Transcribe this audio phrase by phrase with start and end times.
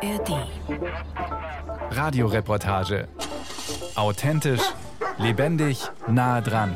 [0.00, 0.46] ARD.
[1.90, 3.08] Radioreportage.
[3.96, 4.60] Authentisch,
[5.18, 6.72] lebendig, nah dran.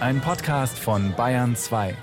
[0.00, 1.96] Ein Podcast von Bayern 2.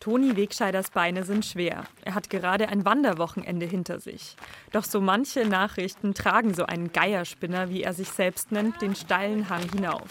[0.00, 1.84] Toni Wegscheiders Beine sind schwer.
[2.04, 4.36] Er hat gerade ein Wanderwochenende hinter sich.
[4.72, 9.48] Doch so manche Nachrichten tragen so einen Geierspinner, wie er sich selbst nennt, den steilen
[9.48, 10.02] Hang hinauf.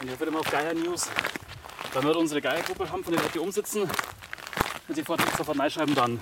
[0.00, 1.10] Und hier wird immer auf Geier News.
[1.92, 3.88] Wenn wir unsere Geiergruppe haben, von denen wir umsitzen,
[4.88, 6.20] und sie sofort, sofort reinschreiben dann.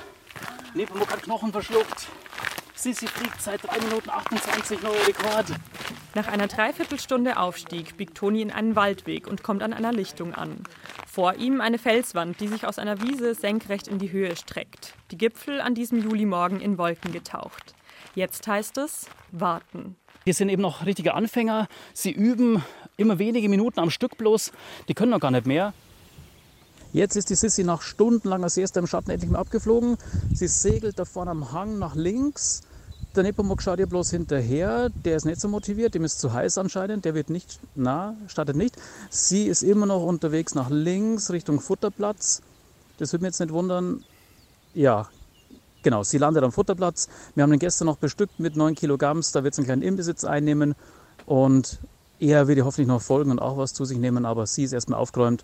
[0.74, 2.08] Nepomuk hat Knochen verschluckt.
[2.74, 5.46] Sissi fliegt seit 3 Minuten 28 neuer Rekord.
[6.14, 10.64] Nach einer Dreiviertelstunde Aufstieg biegt Toni in einen Waldweg und kommt an einer Lichtung an.
[11.06, 14.94] Vor ihm eine Felswand, die sich aus einer Wiese senkrecht in die Höhe streckt.
[15.12, 17.74] Die Gipfel an diesem Julimorgen in Wolken getaucht.
[18.14, 19.96] Jetzt heißt es warten.
[20.24, 21.68] Wir sind eben noch richtige Anfänger.
[21.92, 22.64] Sie üben
[22.96, 24.52] immer wenige Minuten am Stück bloß.
[24.88, 25.72] Die können noch gar nicht mehr.
[26.94, 29.96] Jetzt ist die Sissi nach stundenlanger Siesta im Schatten endlich mal abgeflogen.
[30.32, 32.62] Sie segelt da vorne am Hang nach links.
[33.16, 34.90] Der Nepomuk schaut ihr bloß hinterher.
[34.90, 37.04] Der ist nicht so motiviert, dem ist zu heiß anscheinend.
[37.04, 38.76] Der wird nicht, na, startet nicht.
[39.10, 42.42] Sie ist immer noch unterwegs nach links Richtung Futterplatz.
[42.98, 44.04] Das würde mich jetzt nicht wundern.
[44.72, 45.08] Ja,
[45.82, 47.08] genau, sie landet am Futterplatz.
[47.34, 49.20] Wir haben den gestern noch bestückt mit 9 Kilogramm.
[49.32, 50.76] Da wird es einen kleinen Imbesitz einnehmen.
[51.26, 51.80] Und
[52.20, 54.24] er wird ihr hoffentlich noch folgen und auch was zu sich nehmen.
[54.24, 55.42] Aber sie ist erstmal aufgeräumt.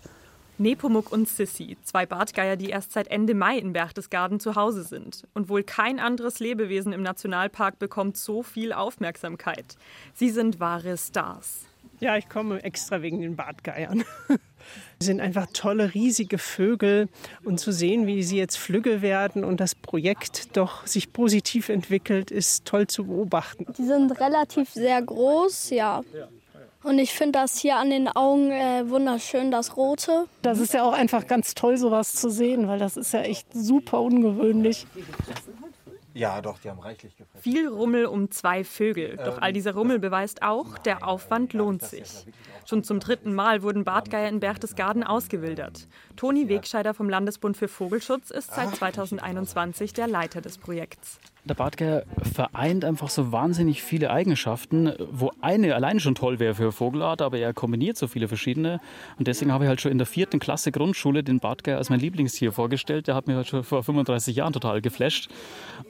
[0.61, 5.23] Nepomuk und Sissy, zwei Bartgeier, die erst seit Ende Mai in Berchtesgaden zu Hause sind.
[5.33, 9.75] Und wohl kein anderes Lebewesen im Nationalpark bekommt so viel Aufmerksamkeit.
[10.13, 11.65] Sie sind wahre Stars.
[11.99, 14.03] Ja, ich komme extra wegen den Bartgeiern.
[14.99, 17.09] Sie sind einfach tolle, riesige Vögel.
[17.43, 22.29] Und zu sehen, wie sie jetzt flügge werden und das Projekt doch sich positiv entwickelt,
[22.29, 23.65] ist toll zu beobachten.
[23.77, 26.01] Die sind relativ sehr groß, ja.
[26.83, 30.25] Und ich finde das hier an den Augen äh, wunderschön, das Rote.
[30.41, 33.47] Das ist ja auch einfach ganz toll, sowas zu sehen, weil das ist ja echt
[33.53, 34.87] super ungewöhnlich.
[36.13, 37.41] Ja, doch, die haben reichlich gefressen.
[37.41, 39.17] Viel Rummel um zwei Vögel.
[39.17, 42.25] Doch all dieser Rummel beweist auch, der Aufwand lohnt sich.
[42.65, 45.87] Schon zum dritten Mal wurden Bartgeier in Berchtesgaden ausgewildert.
[46.15, 51.19] Toni Wegscheider vom Landesbund für Vogelschutz ist seit 2021 der Leiter des Projekts.
[51.43, 56.71] Der Bartgeier vereint einfach so wahnsinnig viele Eigenschaften, wo eine allein schon toll wäre für
[56.71, 58.79] Vogelart, aber er kombiniert so viele verschiedene.
[59.17, 61.99] Und deswegen habe ich halt schon in der vierten Klasse Grundschule den Bartgeier als mein
[61.99, 63.07] Lieblingstier vorgestellt.
[63.07, 65.29] Der hat mich halt schon vor 35 Jahren total geflasht.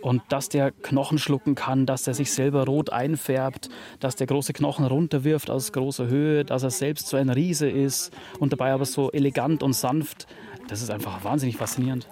[0.01, 4.53] Und dass der Knochen schlucken kann, dass der sich selber rot einfärbt, dass der große
[4.53, 8.85] Knochen runterwirft aus großer Höhe, dass er selbst so ein Riese ist und dabei aber
[8.85, 10.27] so elegant und sanft,
[10.67, 12.07] das ist einfach wahnsinnig faszinierend.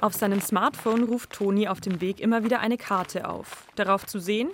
[0.00, 3.66] Auf seinem Smartphone ruft Toni auf dem Weg immer wieder eine Karte auf.
[3.74, 4.48] Darauf zu sehen,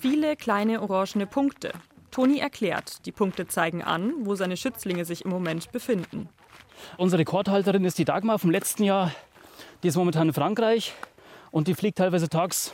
[0.00, 1.72] viele kleine orangene Punkte.
[2.12, 6.28] Toni erklärt, die Punkte zeigen an, wo seine Schützlinge sich im Moment befinden.
[6.98, 9.12] Unsere Rekordhalterin ist die Dagmar vom letzten Jahr.
[9.82, 10.94] Die ist momentan in Frankreich
[11.52, 12.72] und die fliegt teilweise tags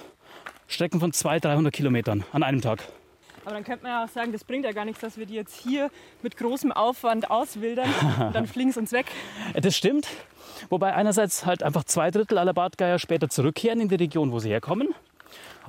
[0.66, 2.84] Strecken von 200, 300 Kilometern an einem Tag.
[3.44, 5.34] Aber dann könnte man ja auch sagen, das bringt ja gar nichts, dass wir die
[5.34, 5.91] jetzt hier
[6.22, 7.89] mit großem Aufwand auswildern.
[8.33, 9.06] dann fliegen sie uns weg.
[9.55, 10.06] Das stimmt.
[10.69, 14.50] Wobei einerseits halt einfach zwei Drittel aller Bartgeier später zurückkehren in die Region, wo sie
[14.50, 14.95] herkommen.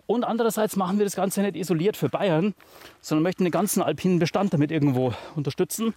[0.07, 2.53] Und andererseits machen wir das Ganze nicht isoliert für Bayern,
[2.99, 5.93] sondern möchten den ganzen alpinen Bestand damit irgendwo unterstützen.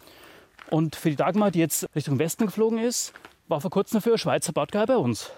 [0.70, 3.12] Und für die Dagmar, die jetzt Richtung Westen geflogen ist,
[3.48, 5.32] war vor kurzem dafür Schweizer Bartgeier bei uns.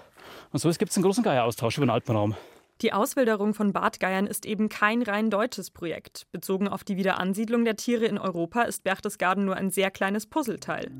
[0.54, 2.36] Und so gibt es einen großen Geieraustausch über den Alpenraum.
[2.80, 6.28] Die Auswilderung von Bartgeiern ist eben kein rein deutsches Projekt.
[6.30, 10.92] Bezogen auf die Wiederansiedlung der Tiere in Europa ist Berchtesgaden nur ein sehr kleines Puzzleteil.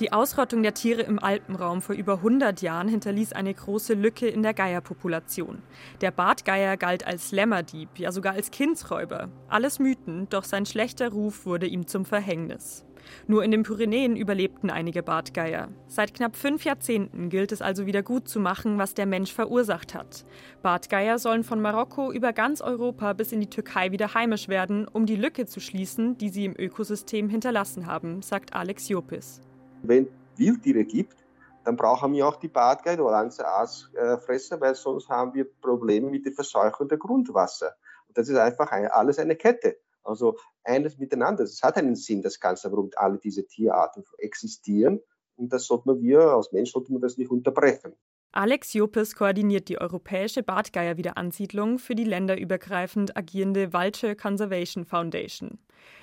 [0.00, 4.42] Die Ausrottung der Tiere im Alpenraum vor über 100 Jahren hinterließ eine große Lücke in
[4.42, 5.62] der Geierpopulation.
[6.00, 9.28] Der Bartgeier galt als Lämmerdieb, ja sogar als Kindsräuber.
[9.46, 12.84] Alles Mythen, doch sein schlechter Ruf wurde ihm zum Verhängnis.
[13.26, 15.68] Nur in den Pyrenäen überlebten einige Bartgeier.
[15.86, 19.94] Seit knapp fünf Jahrzehnten gilt es also wieder gut zu machen, was der Mensch verursacht
[19.94, 20.24] hat.
[20.62, 25.06] Bartgeier sollen von Marokko über ganz Europa bis in die Türkei wieder heimisch werden, um
[25.06, 29.40] die Lücke zu schließen, die sie im Ökosystem hinterlassen haben, sagt Alex Jopis.
[29.82, 31.16] Wenn Wildtiere gibt,
[31.64, 36.26] dann brauchen wir auch die Bartgeier oder ganze Aasfresser, weil sonst haben wir Probleme mit
[36.26, 37.72] der Verseuchung der Grundwasser.
[38.08, 39.76] Und das ist einfach alles eine Kette.
[40.04, 41.44] Also eines miteinander.
[41.44, 45.00] Es hat einen Sinn, das Ganze, warum alle diese Tierarten existieren.
[45.36, 47.94] Und das sollte man wir, als Mensch, sollte man das nicht unterbrechen.
[48.34, 55.58] Alex Jopes koordiniert die europäische Bartgeier-Wiederansiedlung für die länderübergreifend agierende Vulture Conservation Foundation.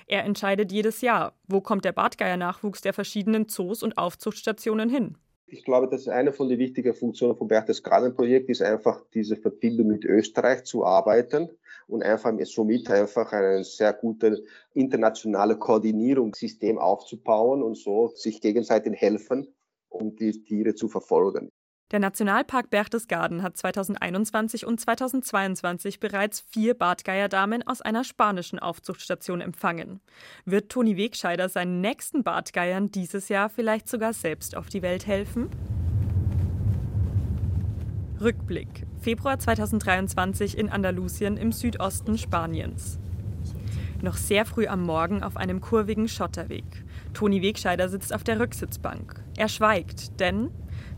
[0.06, 5.16] Er entscheidet jedes Jahr, wo kommt der Bartgeier-Nachwuchs der verschiedenen Zoos und Aufzuchtstationen hin.
[5.46, 9.88] Ich glaube, das ist eine von den wichtigen Funktionen vom Berchtesgaden-Projekt, ist einfach diese Verbindung
[9.88, 11.50] mit Österreich zu arbeiten
[11.90, 14.42] und einfach somit einfach ein sehr gutes
[14.74, 19.54] internationales Koordinierungssystem aufzubauen und so sich gegenseitig helfen,
[19.88, 21.50] um die Tiere zu verfolgen.
[21.90, 30.00] Der Nationalpark Berchtesgaden hat 2021 und 2022 bereits vier Bartgeierdamen aus einer spanischen Aufzuchtstation empfangen.
[30.44, 35.50] Wird Toni Wegscheider seinen nächsten Bartgeiern dieses Jahr vielleicht sogar selbst auf die Welt helfen?
[38.20, 38.86] Rückblick.
[39.00, 42.98] Februar 2023 in Andalusien im Südosten Spaniens.
[44.02, 46.64] Noch sehr früh am Morgen auf einem kurvigen Schotterweg.
[47.14, 49.22] Toni Wegscheider sitzt auf der Rücksitzbank.
[49.36, 50.50] Er schweigt, denn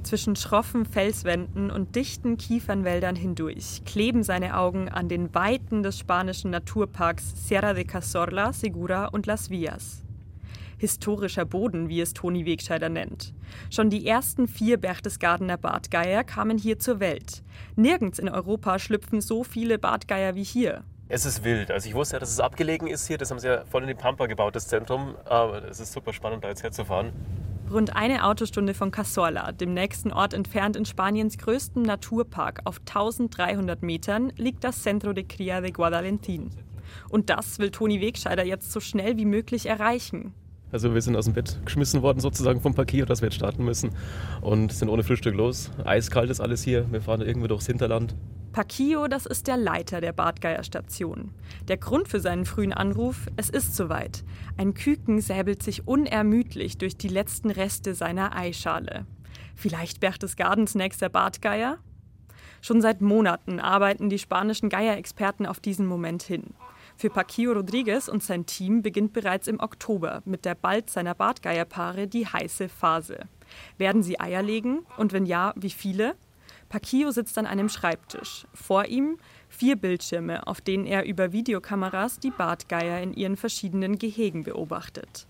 [0.02, 6.50] zwischen schroffen Felswänden und dichten Kiefernwäldern hindurch kleben seine Augen an den Weiten des spanischen
[6.50, 10.01] Naturparks Sierra de Cazorla, Segura und Las Villas.
[10.82, 13.34] Historischer Boden, wie es Toni Wegscheider nennt.
[13.70, 17.44] Schon die ersten vier Berchtesgadener Bartgeier kamen hier zur Welt.
[17.76, 20.82] Nirgends in Europa schlüpfen so viele Bartgeier wie hier.
[21.08, 21.70] Es ist wild.
[21.70, 23.16] Also ich wusste ja, dass es abgelegen ist hier.
[23.16, 25.14] Das haben sie ja voll in die Pampa gebaut, das Zentrum.
[25.24, 27.12] Aber es ist super spannend, da jetzt herzufahren.
[27.70, 33.84] Rund eine Autostunde von Cazorla, dem nächsten Ort entfernt in Spaniens größtem Naturpark auf 1300
[33.84, 36.50] Metern, liegt das Centro de Cría de Guadalentín.
[37.08, 40.34] Und das will Toni Wegscheider jetzt so schnell wie möglich erreichen.
[40.72, 43.64] Also wir sind aus dem Bett geschmissen worden sozusagen vom Parkier, dass wir jetzt starten
[43.64, 43.90] müssen
[44.40, 45.70] und sind ohne Frühstück los.
[45.84, 46.90] Eiskalt ist alles hier.
[46.90, 48.14] Wir fahren irgendwie durchs Hinterland.
[48.52, 51.30] Pakio, das ist der Leiter der Bartgeier-Station.
[51.68, 54.24] Der Grund für seinen frühen Anruf, es ist soweit.
[54.58, 59.06] Ein Küken säbelt sich unermüdlich durch die letzten Reste seiner Eischale.
[59.54, 61.78] Vielleicht Berchtesgadens nächster Bartgeier?
[62.60, 66.54] Schon seit Monaten arbeiten die spanischen Geierexperten auf diesen Moment hin.
[67.02, 72.06] Für Paquillo Rodriguez und sein Team beginnt bereits im Oktober mit der bald seiner Bartgeierpaare
[72.06, 73.24] die heiße Phase.
[73.76, 76.14] Werden sie Eier legen und wenn ja, wie viele?
[76.68, 78.46] Paquillo sitzt an einem Schreibtisch.
[78.54, 79.18] Vor ihm
[79.48, 85.26] vier Bildschirme, auf denen er über Videokameras die Bartgeier in ihren verschiedenen Gehegen beobachtet.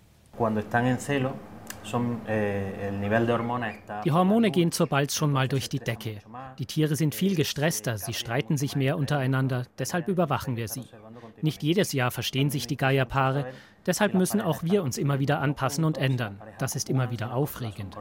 [2.29, 2.83] Eh,
[4.05, 6.19] die Hormone gehen zur Balz schon mal durch die Decke.
[6.59, 10.85] Die Tiere sind viel gestresster, sie streiten sich mehr untereinander, deshalb überwachen wir sie.
[11.43, 13.47] Nicht jedes Jahr verstehen sich die Geierpaare,
[13.85, 16.41] deshalb müssen auch wir uns immer wieder anpassen und ändern.
[16.59, 17.97] Das ist immer wieder aufregend.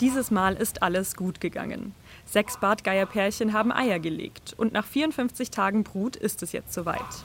[0.00, 1.94] Dieses Mal ist alles gut gegangen.
[2.24, 7.24] Sechs Bartgeierpärchen haben Eier gelegt und nach 54 Tagen Brut ist es jetzt soweit.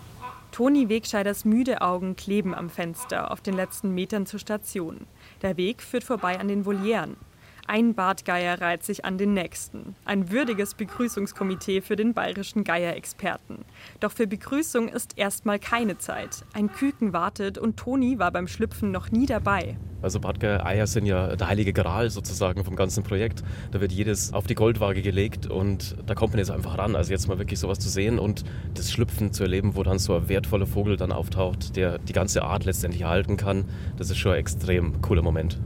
[0.51, 5.05] Toni Wegscheiders müde Augen kleben am Fenster auf den letzten Metern zur Station.
[5.41, 7.17] Der Weg führt vorbei an den Volieren.
[7.67, 9.95] Ein Bartgeier reiht sich an den nächsten.
[10.05, 13.65] Ein würdiges Begrüßungskomitee für den bayerischen Geierexperten.
[13.99, 16.45] Doch für Begrüßung ist erstmal keine Zeit.
[16.53, 19.77] Ein Küken wartet und Toni war beim Schlüpfen noch nie dabei.
[20.03, 23.43] Also Bartgeier-Eier sind ja der heilige Gral sozusagen vom ganzen Projekt.
[23.71, 26.95] Da wird jedes auf die Goldwaage gelegt und da kommt man jetzt einfach ran.
[26.95, 28.43] Also jetzt mal wirklich sowas zu sehen und
[28.75, 32.43] das Schlüpfen zu erleben, wo dann so ein wertvoller Vogel dann auftaucht, der die ganze
[32.43, 33.65] Art letztendlich erhalten kann,
[33.97, 35.59] das ist schon ein extrem cooler Moment.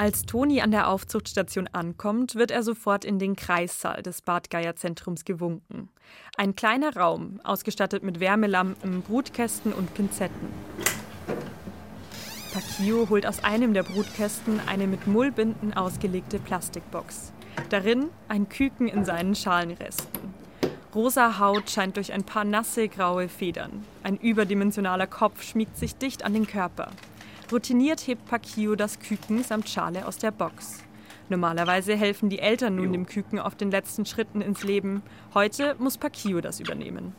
[0.00, 5.90] Als Toni an der Aufzuchtstation ankommt, wird er sofort in den Kreissaal des Bartgeier-Zentrums gewunken.
[6.38, 10.48] Ein kleiner Raum, ausgestattet mit Wärmelampen, Brutkästen und Pinzetten.
[12.54, 17.34] Takio holt aus einem der Brutkästen eine mit Mullbinden ausgelegte Plastikbox.
[17.68, 20.32] Darin ein Küken in seinen Schalenresten.
[20.94, 23.84] Rosa Haut scheint durch ein paar nasse graue Federn.
[24.02, 26.90] Ein überdimensionaler Kopf schmiegt sich dicht an den Körper.
[27.50, 30.84] Routiniert hebt Pakio das Küken samt Schale aus der Box.
[31.28, 35.02] Normalerweise helfen die Eltern nun dem Küken auf den letzten Schritten ins Leben.
[35.34, 37.12] Heute muss Pakio das übernehmen.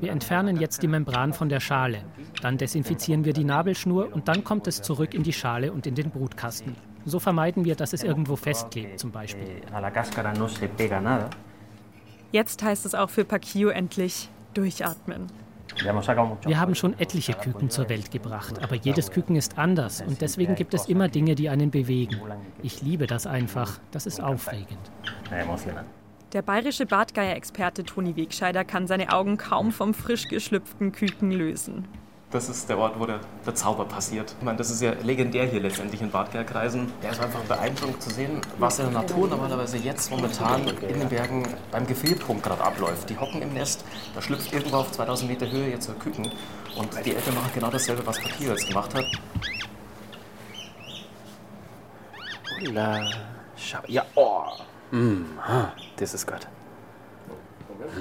[0.00, 2.02] Wir entfernen jetzt die Membran von der Schale.
[2.42, 5.94] Dann desinfizieren wir die Nabelschnur und dann kommt es zurück in die Schale und in
[5.94, 6.76] den Brutkasten.
[7.04, 9.62] So vermeiden wir, dass es irgendwo festklebt, zum Beispiel.
[12.32, 15.28] Jetzt heißt es auch für Pakio endlich durchatmen.
[15.82, 20.54] Wir haben schon etliche Küken zur Welt gebracht, aber jedes Küken ist anders und deswegen
[20.54, 22.20] gibt es immer Dinge, die einen bewegen.
[22.62, 24.90] Ich liebe das einfach, das ist aufregend.
[26.32, 31.88] Der bayerische Bartgeier-Experte Toni Wegscheider kann seine Augen kaum vom frisch geschlüpften Küken lösen.
[32.30, 34.34] Das ist der Ort, wo der, der Zauber passiert.
[34.38, 36.92] Ich meine, das ist ja legendär hier letztendlich in Bartgeierkreisen.
[37.02, 41.08] Der ist einfach beeindruckend zu sehen, was in der Natur normalerweise jetzt momentan in den
[41.08, 43.08] Bergen beim Gefrierpunkt gerade abläuft.
[43.08, 43.82] Die hocken im Nest,
[44.14, 46.30] da schlüpft irgendwo auf 2000 Meter Höhe jetzt ein Küken
[46.76, 49.06] und die Eltern machen genau dasselbe, was Papier jetzt gemacht hat.
[53.86, 54.42] Ja, oh.
[54.90, 55.24] Mm,
[55.96, 56.46] das ist gut.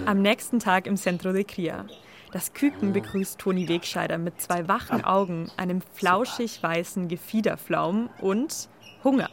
[0.05, 1.85] Am nächsten Tag im Centro de Cria.
[2.31, 8.67] Das Küken begrüßt Toni Wegscheider mit zwei wachen Augen, einem flauschig weißen Gefiederflaum und
[9.03, 9.29] Hunger.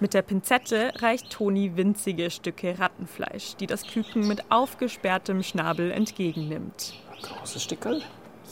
[0.00, 6.94] Mit der Pinzette reicht Toni winzige Stücke Rattenfleisch, die das Küken mit aufgesperrtem Schnabel entgegennimmt.
[7.22, 8.02] Großes Stückel?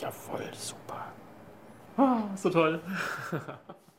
[0.01, 1.13] Jawohl, super.
[1.97, 2.81] Oh, so toll.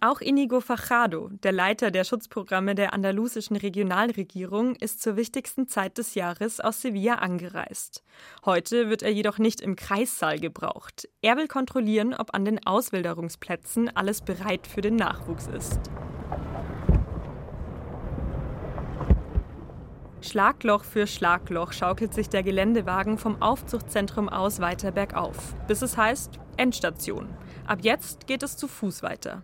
[0.06, 6.14] Auch Inigo Fachado, der Leiter der Schutzprogramme der andalusischen Regionalregierung, ist zur wichtigsten Zeit des
[6.14, 8.04] Jahres aus Sevilla angereist.
[8.44, 11.08] Heute wird er jedoch nicht im Kreissaal gebraucht.
[11.22, 15.80] Er will kontrollieren, ob an den Auswilderungsplätzen alles bereit für den Nachwuchs ist.
[20.20, 26.42] Schlagloch für Schlagloch schaukelt sich der Geländewagen vom Aufzuchtzentrum aus weiter bergauf, bis es heißt
[26.58, 27.30] Endstation.
[27.66, 29.44] Ab jetzt geht es zu Fuß weiter.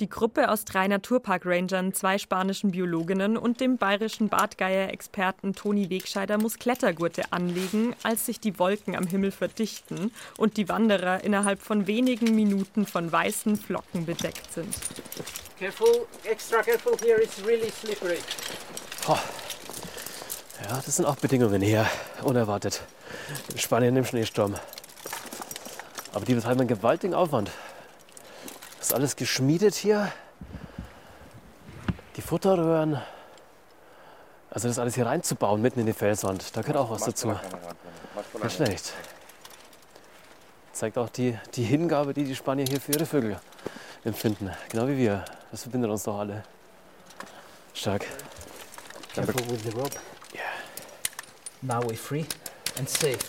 [0.00, 6.58] Die Gruppe aus drei Naturpark-Rangern, zwei spanischen Biologinnen und dem bayerischen Bartgeier-Experten Toni Wegscheider muss
[6.58, 12.34] Klettergurte anlegen, als sich die Wolken am Himmel verdichten und die Wanderer innerhalb von wenigen
[12.34, 14.74] Minuten von weißen Flocken bedeckt sind.
[15.60, 18.18] Careful, extra careful here, it's really slippery.
[19.06, 19.16] Oh.
[20.68, 21.86] Ja, das sind auch Bedingungen hier,
[22.24, 22.82] unerwartet.
[23.52, 24.56] In Spanien im Schneesturm.
[26.12, 27.52] Aber die betreiben einen gewaltigen Aufwand.
[28.84, 30.12] Das ist alles geschmiedet hier.
[32.16, 33.00] Die Futterröhren.
[34.50, 37.34] Also das alles hier reinzubauen, mitten in die Felswand, da gehört auch was dazu.
[38.42, 38.92] Nicht schlecht.
[40.74, 43.40] Zeigt auch die, die Hingabe, die die Spanier hier für ihre Vögel
[44.04, 44.50] empfinden.
[44.68, 45.24] Genau wie wir.
[45.50, 46.42] Das verbindet uns doch alle.
[47.72, 48.04] Stark.
[49.14, 49.96] Careful with the rope.
[50.34, 50.42] Yeah.
[51.62, 52.26] Now we're free
[52.76, 53.23] and safe.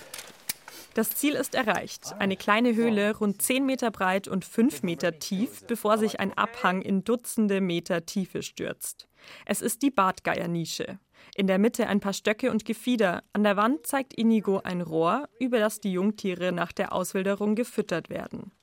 [0.96, 2.16] Das Ziel ist erreicht.
[2.20, 6.82] Eine kleine Höhle, rund 10 Meter breit und 5 Meter tief, bevor sich ein Abhang
[6.82, 9.10] in Dutzende Meter Tiefe stürzt.
[9.46, 10.98] Es ist die Bartgeiernische.
[11.36, 13.24] In der Mitte ein paar Stöcke und Gefieder.
[13.34, 18.10] An der Wand zeigt Inigo ein Rohr, über das die Jungtiere nach der Auswilderung gefüttert
[18.10, 18.54] werden.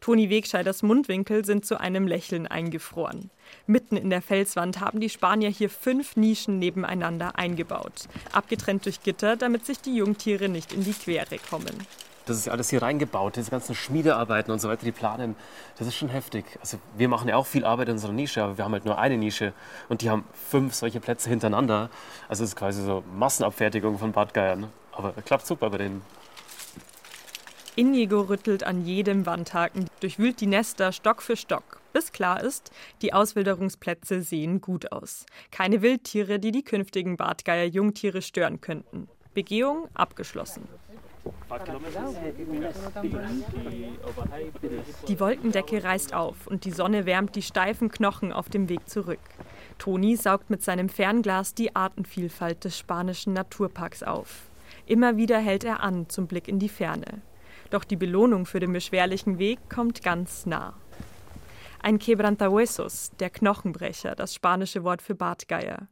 [0.00, 3.30] Toni Wegscheiders Mundwinkel sind zu einem Lächeln eingefroren.
[3.66, 9.36] Mitten in der Felswand haben die Spanier hier fünf Nischen nebeneinander eingebaut, abgetrennt durch Gitter,
[9.36, 11.86] damit sich die Jungtiere nicht in die Quere kommen.
[12.24, 15.36] Das ist alles hier reingebaut, diese ganzen Schmiedearbeiten und so weiter, die planen,
[15.78, 16.44] das ist schon heftig.
[16.60, 18.98] Also wir machen ja auch viel Arbeit in unserer Nische, aber wir haben halt nur
[18.98, 19.52] eine Nische
[19.88, 21.90] und die haben fünf solche Plätze hintereinander.
[22.28, 24.68] Also es ist quasi so Massenabfertigung von Badgeiern.
[24.92, 26.02] Aber klappt super bei denen.
[27.80, 32.70] Inigo rüttelt an jedem Wandhaken, durchwühlt die Nester Stock für Stock, bis klar ist,
[33.00, 35.24] die Auswilderungsplätze sehen gut aus.
[35.50, 39.08] Keine Wildtiere, die die künftigen Bartgeier-Jungtiere stören könnten.
[39.32, 40.68] Begehung abgeschlossen.
[45.08, 49.20] Die Wolkendecke reißt auf und die Sonne wärmt die steifen Knochen auf dem Weg zurück.
[49.78, 54.50] Toni saugt mit seinem Fernglas die Artenvielfalt des spanischen Naturparks auf.
[54.84, 57.22] Immer wieder hält er an zum Blick in die Ferne.
[57.70, 60.74] Doch die Belohnung für den beschwerlichen Weg kommt ganz nah.
[61.82, 65.88] Ein Quebrantahuesos, der Knochenbrecher, das spanische Wort für Bartgeier.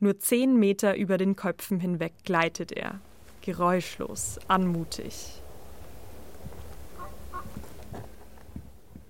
[0.00, 3.00] Nur zehn Meter über den Köpfen hinweg gleitet er.
[3.42, 5.40] Geräuschlos, anmutig.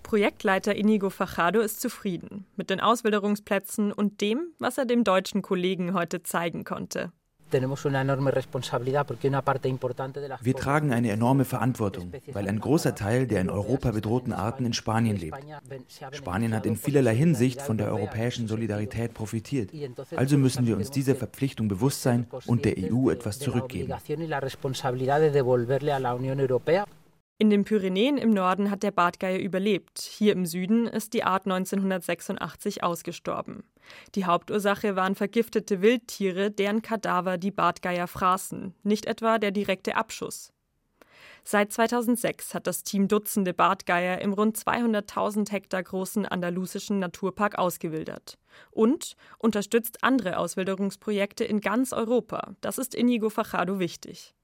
[0.03, 5.95] Projektleiter Inigo Fachado ist zufrieden mit den Auswilderungsplätzen und dem, was er dem deutschen Kollegen
[5.95, 7.12] heute zeigen konnte.
[10.42, 14.73] Wir tragen eine enorme Verantwortung, weil ein großer Teil der in Europa bedrohten Arten in
[14.73, 15.38] Spanien lebt.
[16.12, 19.71] Spanien hat in vielerlei Hinsicht von der europäischen Solidarität profitiert.
[20.16, 23.92] Also müssen wir uns dieser Verpflichtung bewusst sein und der EU etwas zurückgeben.
[27.40, 29.99] In den Pyrenäen im Norden hat der Bartgeier überlebt.
[29.99, 33.64] Hier im Süden ist die Art 1986 ausgestorben.
[34.14, 40.52] Die Hauptursache waren vergiftete Wildtiere, deren Kadaver die Bartgeier fraßen, nicht etwa der direkte Abschuss.
[41.42, 48.37] Seit 2006 hat das Team Dutzende Bartgeier im rund 200.000 Hektar großen andalusischen Naturpark ausgewildert
[48.70, 52.52] und unterstützt andere Auswilderungsprojekte in ganz Europa.
[52.61, 54.35] Das ist Inigo Fajado wichtig.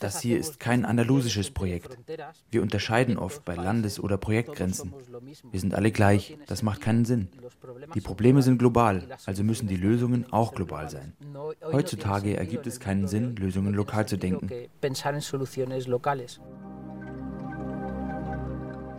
[0.00, 1.96] Das hier ist kein andalusisches Projekt.
[2.50, 4.92] Wir unterscheiden oft bei Landes- oder Projektgrenzen.
[5.50, 6.36] Wir sind alle gleich.
[6.46, 7.28] Das macht keinen Sinn.
[7.94, 11.12] Die Probleme sind global, also müssen die Lösungen auch global sein.
[11.62, 14.50] Heutzutage ergibt es keinen Sinn, Lösungen lokal zu denken.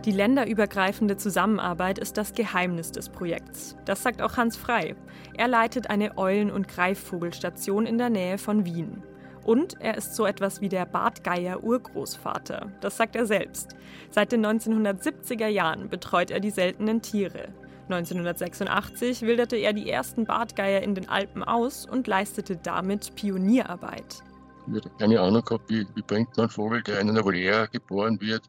[0.06, 3.76] Die länderübergreifende Zusammenarbeit ist das Geheimnis des Projekts.
[3.86, 4.94] Das sagt auch Hans Frei.
[5.36, 9.02] Er leitet eine Eulen- und Greifvogelstation in der Nähe von Wien.
[9.42, 12.70] Und er ist so etwas wie der Bartgeier-Urgroßvater.
[12.80, 13.74] Das sagt er selbst.
[14.10, 17.48] Seit den 1970er Jahren betreut er die seltenen Tiere.
[17.88, 24.22] 1986 wilderte er die ersten Bartgeier in den Alpen aus und leistete damit Pionierarbeit.
[24.68, 27.68] Ich habe keine Ahnung gehabt, wie, wie bringt man einen Vogel, der in einer Voliere
[27.72, 28.42] geboren wird,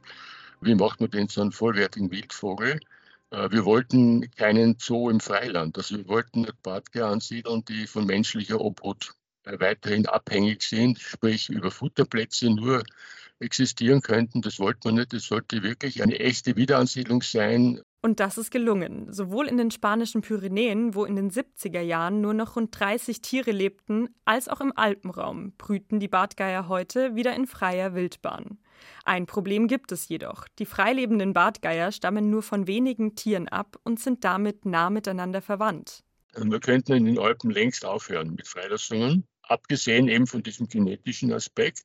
[0.62, 2.80] wie macht man den so einen vollwertigen Wildvogel?
[3.32, 5.78] Äh, wir wollten keinen Zoo im Freiland.
[5.78, 11.72] Also wir wollten Bartgeier ansiedeln, die von menschlicher Obhut äh, weiterhin abhängig sind, sprich über
[11.72, 12.84] Futterplätze nur
[13.40, 14.42] existieren könnten.
[14.42, 15.14] Das wollte man nicht.
[15.14, 17.82] Das sollte wirklich eine echte Wiederansiedlung sein.
[18.02, 22.34] Und das ist gelungen, sowohl in den spanischen Pyrenäen, wo in den 70er Jahren nur
[22.34, 27.48] noch rund 30 Tiere lebten, als auch im Alpenraum brüten die Bartgeier heute wieder in
[27.48, 28.60] freier Wildbahn.
[29.06, 30.48] Ein Problem gibt es jedoch.
[30.60, 36.04] Die freilebenden Bartgeier stammen nur von wenigen Tieren ab und sind damit nah miteinander verwandt.
[36.36, 41.84] Wir könnten in den Alpen längst aufhören mit Freilassungen, abgesehen eben von diesem genetischen Aspekt.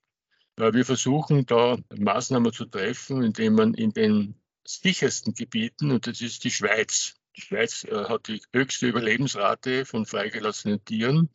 [0.57, 4.35] Wir versuchen da Maßnahmen zu treffen, indem man in den
[4.65, 7.15] sichersten Gebieten, und das ist die Schweiz.
[7.37, 11.31] Die Schweiz äh, hat die höchste Überlebensrate von freigelassenen Tieren.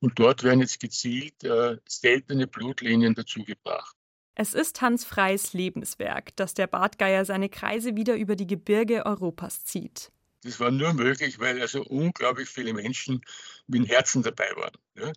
[0.00, 3.93] Und dort werden jetzt gezielt äh, seltene Blutlinien dazugebracht.
[4.34, 9.64] Es ist Hans Freys Lebenswerk, dass der Bartgeier seine Kreise wieder über die Gebirge Europas
[9.64, 10.10] zieht.
[10.42, 13.22] Das war nur möglich, weil also unglaublich viele Menschen
[13.66, 14.76] mit dem Herzen dabei waren.
[14.96, 15.12] Ja?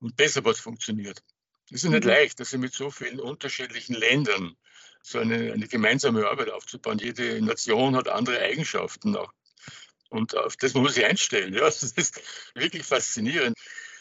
[0.00, 1.22] Und deshalb hat es funktioniert.
[1.70, 2.10] Es ist nicht mhm.
[2.10, 4.56] leicht, dass sie mit so vielen unterschiedlichen Ländern
[5.02, 6.98] so eine, eine gemeinsame Arbeit aufzubauen.
[6.98, 9.32] Jede Nation hat andere Eigenschaften auch.
[10.08, 11.54] Und auf das muss man sich einstellen.
[11.54, 12.20] Ja, das ist
[12.54, 13.56] wirklich faszinierend.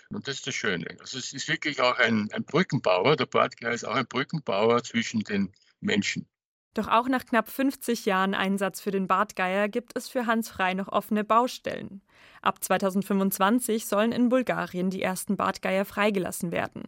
[0.09, 0.85] Und das ist das Schöne.
[0.99, 3.15] Also es ist wirklich auch ein, ein Brückenbauer.
[3.15, 6.27] Der Bartgeier ist auch ein Brückenbauer zwischen den Menschen.
[6.75, 10.73] Doch auch nach knapp 50 Jahren Einsatz für den Bartgeier gibt es für Hans Frei
[10.73, 12.01] noch offene Baustellen.
[12.41, 16.83] Ab 2025 sollen in Bulgarien die ersten Bartgeier freigelassen werden.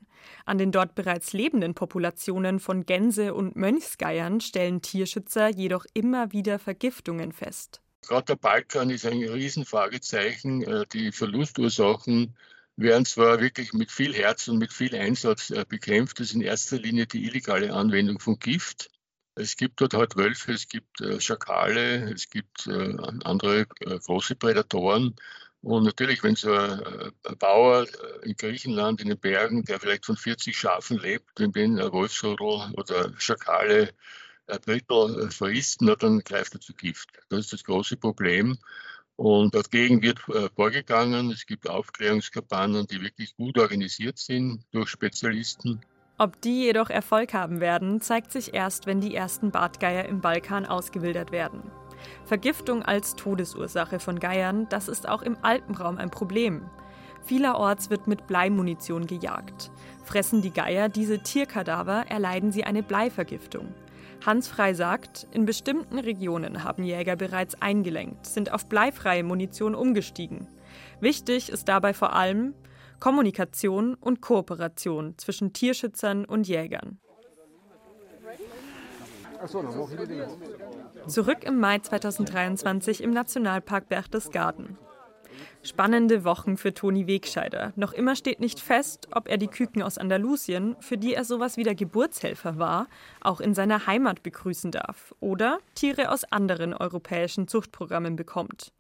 [0.46, 6.60] An den dort bereits lebenden Populationen von Gänse- und Mönchsgeiern stellen Tierschützer jedoch immer wieder
[6.60, 7.82] Vergiftungen fest.
[8.02, 10.64] Gerade der Balkan ist ein Riesenfragezeichen.
[10.64, 12.36] Äh, die Verlustursachen
[12.78, 16.20] werden zwar wirklich mit viel Herz und mit viel Einsatz äh, bekämpft.
[16.20, 18.90] Das ist in erster Linie die illegale Anwendung von Gift.
[19.36, 25.16] Es gibt dort halt Wölfe, es gibt äh, Schakale, es gibt äh, andere große Prädatoren.
[25.62, 27.88] Und natürlich, wenn so ein, Bauer
[28.24, 32.72] in Griechenland in den Bergen, der vielleicht von 40 Schafen lebt, wenn den ein Wolfsrudel
[32.78, 33.94] oder Schakale
[34.48, 37.10] ein Drittel frisst, dann greift er zu Gift.
[37.30, 38.58] Das ist das große Problem.
[39.18, 40.20] Und dagegen wird
[40.56, 41.32] vorgegangen.
[41.32, 45.82] Es gibt Aufklärungskampagnen, die wirklich gut organisiert sind durch Spezialisten.
[46.20, 50.66] Ob die jedoch Erfolg haben werden, zeigt sich erst, wenn die ersten Bartgeier im Balkan
[50.66, 51.62] ausgewildert werden.
[52.26, 56.70] Vergiftung als Todesursache von Geiern, das ist auch im Alpenraum ein Problem.
[57.24, 59.72] Vielerorts wird mit Bleimunition gejagt.
[60.04, 63.74] Fressen die Geier diese Tierkadaver, erleiden sie eine Bleivergiftung.
[64.26, 70.48] Hans Frei sagt, in bestimmten Regionen haben Jäger bereits eingelenkt, sind auf bleifreie Munition umgestiegen.
[71.00, 72.54] Wichtig ist dabei vor allem,
[73.00, 77.00] Kommunikation und Kooperation zwischen Tierschützern und Jägern.
[81.08, 84.78] Zurück im Mai 2023 im Nationalpark Berchtesgaden.
[85.64, 87.74] Spannende Wochen für Toni Wegscheider.
[87.76, 91.58] Noch immer steht nicht fest, ob er die Küken aus Andalusien, für die er sowas
[91.58, 92.88] wie der Geburtshelfer war,
[93.22, 98.72] auch in seiner Heimat begrüßen darf oder Tiere aus anderen europäischen Zuchtprogrammen bekommt.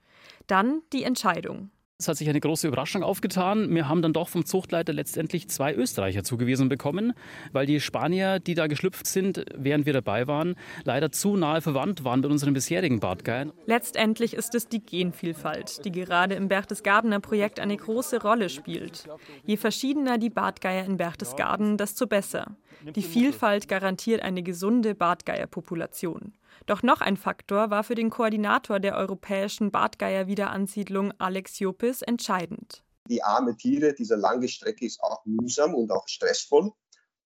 [0.47, 1.71] Dann die Entscheidung.
[1.99, 3.73] Es hat sich eine große Überraschung aufgetan.
[3.73, 7.13] Wir haben dann doch vom Zuchtleiter letztendlich zwei Österreicher zugewiesen bekommen,
[7.53, 12.03] weil die Spanier, die da geschlüpft sind, während wir dabei waren, leider zu nahe verwandt
[12.03, 13.51] waren mit unseren bisherigen Bartgeiern.
[13.65, 19.09] Letztendlich ist es die Genvielfalt, die gerade im Berchtesgadener Projekt eine große Rolle spielt.
[19.43, 22.57] Je verschiedener die Bartgeier in Berchtesgaden, desto besser.
[22.95, 26.33] Die Vielfalt garantiert eine gesunde Bartgeierpopulation.
[26.65, 32.83] Doch noch ein Faktor war für den Koordinator der europäischen Bartgeier-Wiederansiedlung Alex Jopis entscheidend.
[33.09, 36.71] Die arme Tiere, diese lange Strecke ist auch mühsam und auch stressvoll.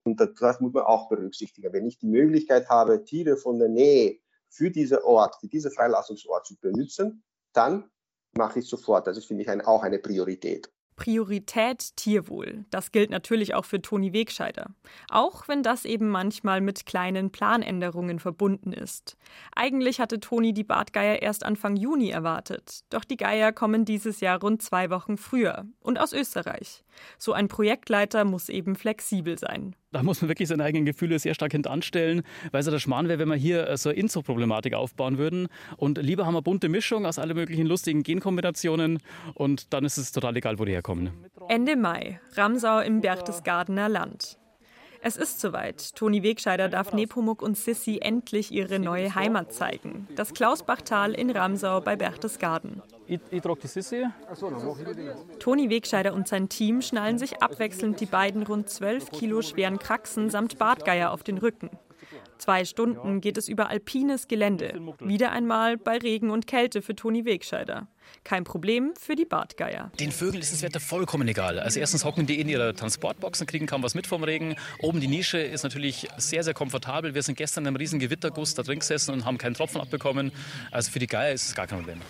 [0.04, 1.74] Und das muss man auch berücksichtigen.
[1.74, 6.46] Wenn ich die Möglichkeit habe, Tiere von der Nähe für diesen Ort, für diesen Freilassungsort
[6.46, 7.90] zu benutzen, dann
[8.34, 9.08] mache ich sofort.
[9.08, 10.72] Das ist, finde ich, ein, auch eine Priorität.
[10.96, 12.66] Priorität Tierwohl.
[12.70, 14.68] Das gilt natürlich auch für Toni Wegscheider.
[15.10, 19.18] Auch wenn das eben manchmal mit kleinen Planänderungen verbunden ist.
[19.56, 22.82] Eigentlich hatte Toni die Bartgeier erst Anfang Juni erwartet.
[22.90, 26.84] Doch die Geier kommen dieses Jahr rund zwei Wochen früher und aus Österreich.
[27.18, 29.76] So ein Projektleiter muss eben flexibel sein.
[29.92, 33.10] Da muss man wirklich seine eigenen Gefühle sehr stark hintanstellen, weil es ja der Schmarrn
[33.10, 35.48] wäre, wenn wir hier äh, so eine Inzo-Problematik aufbauen würden.
[35.78, 39.00] Und lieber haben wir bunte Mischung aus allen möglichen lustigen Genkombinationen
[39.34, 41.12] und dann ist es total egal, wo die herkommen.
[41.50, 44.41] Ende Mai, Ramsau im Berchtesgadener Land.
[45.04, 45.96] Es ist soweit.
[45.96, 50.08] Toni Wegscheider darf Nepomuk und Sissi endlich ihre neue Heimat zeigen.
[50.16, 52.84] Das Klausbachtal in Ramsau bei Berchtesgaden.
[53.08, 54.06] Ich, ich trage die Sissi.
[55.40, 60.30] Toni Wegscheider und sein Team schnallen sich abwechselnd die beiden rund 12 Kilo schweren Kraxen
[60.30, 61.72] samt Bartgeier auf den Rücken.
[62.42, 64.74] Zwei Stunden geht es über alpines Gelände.
[65.00, 67.88] Wieder einmal bei Regen und Kälte für Toni Wegscheider.
[68.24, 69.92] Kein Problem für die Bartgeier.
[70.00, 71.60] Den Vögeln ist das Wetter vollkommen egal.
[71.60, 74.56] Also erstens hocken die in ihrer Transportbox und kriegen kaum was mit vom Regen.
[74.80, 77.14] Oben die Nische ist natürlich sehr, sehr komfortabel.
[77.14, 80.32] Wir sind gestern in einem riesen Gewitterguss da drin gesessen und haben keinen Tropfen abbekommen.
[80.72, 82.02] Also für die Geier ist es gar kein Problem.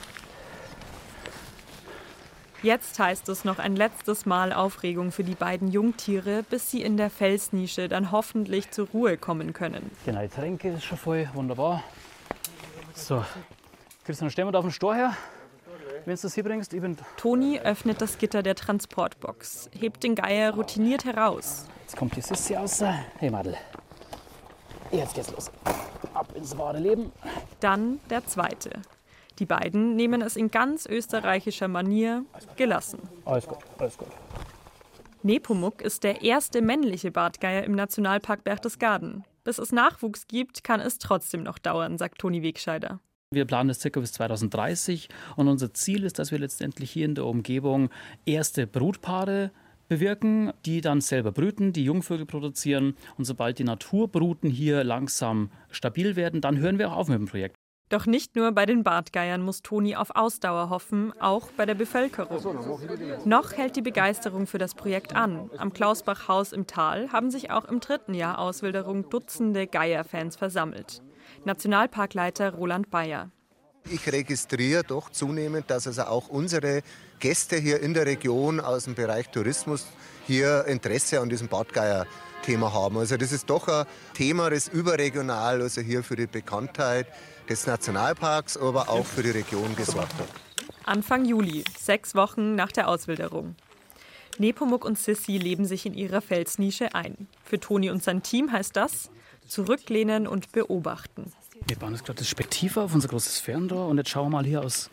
[2.63, 6.95] Jetzt heißt es noch ein letztes Mal Aufregung für die beiden Jungtiere, bis sie in
[6.95, 9.89] der Felsnische dann hoffentlich zur Ruhe kommen können.
[10.05, 11.83] Genau, die Tränke ist schon voll, wunderbar.
[12.93, 13.25] So,
[14.05, 15.17] Christian, stellen wir da auf den Stor her.
[16.05, 16.97] Wenn du das hier bringst, ich bin.
[17.17, 21.65] Toni öffnet das Gitter der Transportbox, hebt den Geier routiniert heraus.
[21.81, 22.83] Jetzt kommt die Sissi raus.
[23.17, 23.57] Hey Madel.
[24.91, 25.49] Jetzt geht's los.
[26.13, 27.11] Ab ins wahre Leben.
[27.59, 28.81] Dann der zweite.
[29.41, 32.23] Die beiden nehmen es in ganz österreichischer Manier
[32.57, 32.99] gelassen.
[33.25, 34.09] Alles gut, alles gut.
[35.23, 39.23] Nepomuk ist der erste männliche Bartgeier im Nationalpark Berchtesgaden.
[39.43, 42.99] Bis es Nachwuchs gibt, kann es trotzdem noch dauern, sagt Toni Wegscheider.
[43.31, 47.15] Wir planen das circa bis 2030 und unser Ziel ist, dass wir letztendlich hier in
[47.15, 47.89] der Umgebung
[48.27, 49.49] erste Brutpaare
[49.87, 56.15] bewirken, die dann selber brüten, die Jungvögel produzieren und sobald die Naturbruten hier langsam stabil
[56.15, 57.55] werden, dann hören wir auch auf mit dem Projekt.
[57.91, 62.39] Doch nicht nur bei den Bartgeiern muss Toni auf Ausdauer hoffen, auch bei der Bevölkerung.
[63.25, 65.51] Noch hält die Begeisterung für das Projekt an.
[65.57, 71.01] Am Klausbach-Haus im Tal haben sich auch im dritten Jahr Auswilderung Dutzende Geierfans versammelt.
[71.43, 73.29] Nationalparkleiter Roland Bayer.
[73.89, 76.83] Ich registriere doch zunehmend, dass also auch unsere
[77.19, 79.85] Gäste hier in der Region aus dem Bereich Tourismus
[80.25, 82.99] hier Interesse an diesem Bartgeier-Thema haben.
[82.99, 87.07] Also das ist doch ein Thema, das überregional, also hier für die Bekanntheit
[87.49, 90.27] des Nationalparks, aber auch für die Region gesorgt hat.
[90.85, 93.55] Anfang Juli, sechs Wochen nach der Auswilderung.
[94.37, 97.27] Nepomuk und Sissi leben sich in ihrer Felsnische ein.
[97.43, 99.11] Für Toni und sein Team heißt das
[99.47, 101.31] zurücklehnen und beobachten.
[101.67, 103.87] Wir bauen jetzt gerade das Spektiv auf, unser großes Fernrohr.
[103.87, 104.89] Und jetzt schauen wir mal hier aus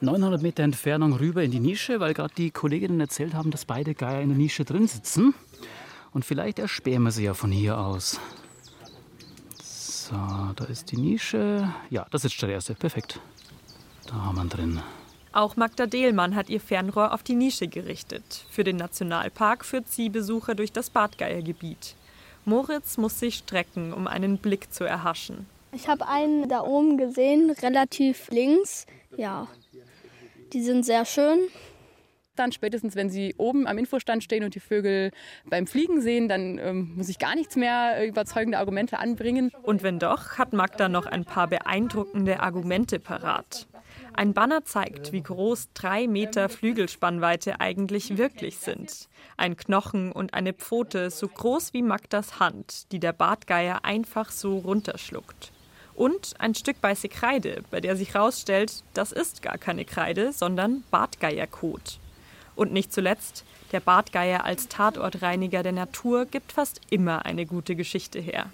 [0.00, 3.94] 900 Meter Entfernung rüber in die Nische, weil gerade die Kolleginnen erzählt haben, dass beide
[3.94, 5.34] Geier in der Nische drin sitzen.
[6.12, 8.20] Und vielleicht erspähen wir sie ja von hier aus.
[10.14, 11.68] So, da ist die Nische.
[11.90, 12.74] Ja, das ist der erste.
[12.74, 13.18] Perfekt.
[14.06, 14.82] Da haben wir ihn drin.
[15.32, 18.44] Auch Magda Dehlmann hat ihr Fernrohr auf die Nische gerichtet.
[18.48, 21.96] Für den Nationalpark führt sie Besucher durch das Badgeiergebiet.
[22.44, 25.46] Moritz muss sich strecken, um einen Blick zu erhaschen.
[25.72, 28.86] Ich habe einen da oben gesehen, relativ links.
[29.16, 29.48] Ja,
[30.52, 31.40] die sind sehr schön
[32.36, 35.10] dann spätestens, wenn sie oben am Infostand stehen und die Vögel
[35.46, 39.50] beim Fliegen sehen, dann ähm, muss ich gar nichts mehr äh, überzeugende Argumente anbringen.
[39.62, 43.66] Und wenn doch, hat Magda noch ein paar beeindruckende Argumente parat.
[44.16, 49.08] Ein Banner zeigt, wie groß drei Meter Flügelspannweite eigentlich wirklich sind.
[49.36, 54.58] Ein Knochen und eine Pfote so groß wie Magdas Hand, die der Bartgeier einfach so
[54.58, 55.52] runterschluckt.
[55.94, 60.84] Und ein Stück weiße Kreide, bei der sich herausstellt, das ist gar keine Kreide, sondern
[60.90, 61.98] Bartgeierkot.
[62.56, 68.20] Und nicht zuletzt, der Bartgeier als Tatortreiniger der Natur gibt fast immer eine gute Geschichte
[68.20, 68.50] her.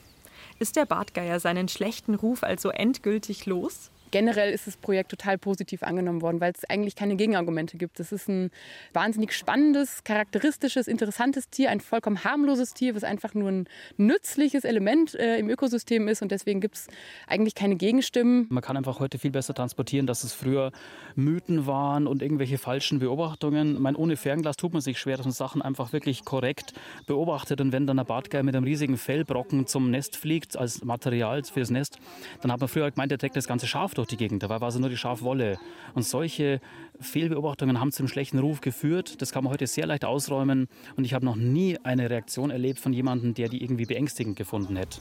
[0.59, 3.91] Ist der Bartgeier seinen schlechten Ruf also endgültig los?
[4.11, 8.01] Generell ist das Projekt total positiv angenommen worden, weil es eigentlich keine Gegenargumente gibt.
[8.01, 8.51] Es ist ein
[8.93, 15.15] wahnsinnig spannendes, charakteristisches, interessantes Tier, ein vollkommen harmloses Tier, was einfach nur ein nützliches Element
[15.15, 16.87] äh, im Ökosystem ist und deswegen gibt es
[17.27, 18.47] eigentlich keine Gegenstimmen.
[18.51, 20.73] Man kann einfach heute viel besser transportieren, dass es früher
[21.15, 23.75] Mythen waren und irgendwelche falschen Beobachtungen.
[23.75, 26.73] Ich meine, ohne Fernglas tut man sich schwer, dass man Sachen einfach wirklich korrekt
[27.07, 31.43] beobachtet und wenn dann ein Bartgeier mit einem riesigen Fellbrocken zum Nest fliegt als Material
[31.45, 31.99] für das Nest,
[32.43, 34.43] dann hat man früher gemeint, der trägt das ganze Schaf durch die Gegend.
[34.43, 35.59] Dabei war es nur die Schafwolle.
[35.95, 36.61] Und solche
[37.01, 39.21] Fehlbeobachtungen haben zum schlechten Ruf geführt.
[39.23, 40.69] Das kann man heute sehr leicht ausräumen.
[40.97, 44.77] Und ich habe noch nie eine Reaktion erlebt von jemandem, der die irgendwie beängstigend gefunden
[44.77, 45.01] hätte.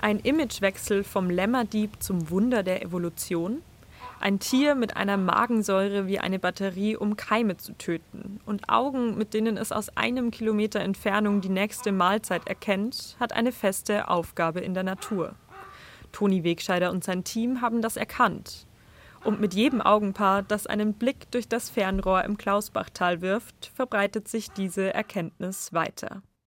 [0.00, 3.60] Ein Imagewechsel vom Lämmerdieb zum Wunder der Evolution?
[4.18, 8.40] Ein Tier mit einer Magensäure wie eine Batterie, um Keime zu töten.
[8.44, 13.52] Und Augen, mit denen es aus einem Kilometer Entfernung die nächste Mahlzeit erkennt, hat eine
[13.52, 15.34] feste Aufgabe in der Natur.
[16.12, 18.66] Toni Wegscheider und sein Team haben das erkannt.
[19.24, 24.50] Und mit jedem Augenpaar, das einen Blick durch das Fernrohr im Klausbachtal wirft, verbreitet sich
[24.50, 26.22] diese Erkenntnis weiter.